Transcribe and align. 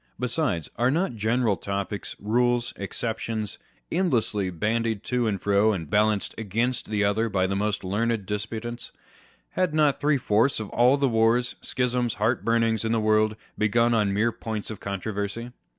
Besides, 0.19 0.67
are 0.77 0.89
not 0.89 1.13
general 1.13 1.55
topics, 1.55 2.15
rules, 2.19 2.73
exceptions, 2.75 3.59
endlessly 3.91 4.49
bandied 4.49 5.03
to 5.03 5.27
and 5.27 5.39
fro, 5.39 5.73
and 5.73 5.91
balanced 5.91 6.33
one 6.35 6.43
against 6.43 6.89
the 6.89 7.03
other 7.03 7.29
by 7.29 7.45
the 7.45 7.55
most 7.55 7.83
learned 7.83 8.25
disputants? 8.25 8.91
Have 9.51 9.75
not 9.75 10.01
three 10.01 10.17
fourths 10.17 10.59
of 10.59 10.69
all 10.69 10.97
the 10.97 11.07
wars, 11.07 11.55
schisms, 11.61 12.15
heartburnings 12.15 12.83
in 12.83 12.93
the 12.93 12.99
world 12.99 13.35
begun 13.59 13.93
on 13.93 14.11
mere 14.11 14.31
points 14.31 14.71
of 14.71 14.79
controversy 14.79 15.51